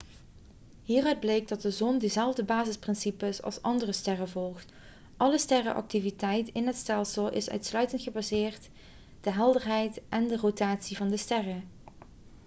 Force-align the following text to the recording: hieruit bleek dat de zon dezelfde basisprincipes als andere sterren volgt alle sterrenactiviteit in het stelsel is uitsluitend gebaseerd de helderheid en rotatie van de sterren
hieruit 0.83 1.19
bleek 1.19 1.47
dat 1.47 1.61
de 1.61 1.71
zon 1.71 1.97
dezelfde 1.97 2.43
basisprincipes 2.43 3.41
als 3.41 3.61
andere 3.61 3.91
sterren 3.91 4.29
volgt 4.29 4.71
alle 5.17 5.37
sterrenactiviteit 5.37 6.49
in 6.53 6.67
het 6.67 6.75
stelsel 6.75 7.29
is 7.31 7.49
uitsluitend 7.49 8.01
gebaseerd 8.01 8.69
de 9.21 9.31
helderheid 9.31 10.01
en 10.09 10.37
rotatie 10.37 10.97
van 10.97 11.09
de 11.09 11.17
sterren 11.17 11.69